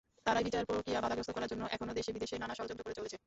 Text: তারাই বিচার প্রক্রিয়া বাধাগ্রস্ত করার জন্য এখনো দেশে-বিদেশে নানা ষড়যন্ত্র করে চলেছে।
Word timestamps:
তারাই 0.27 0.43
বিচার 0.47 0.67
প্রক্রিয়া 0.69 1.03
বাধাগ্রস্ত 1.03 1.31
করার 1.35 1.51
জন্য 1.51 1.63
এখনো 1.75 1.93
দেশে-বিদেশে 1.99 2.35
নানা 2.43 2.53
ষড়যন্ত্র 2.57 2.85
করে 2.85 2.97
চলেছে। 2.99 3.17